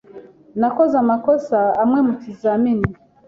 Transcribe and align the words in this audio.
Nakoze 0.59 0.95
amakosa 1.03 1.59
amwe 1.83 1.99
mukizamini. 2.07 2.87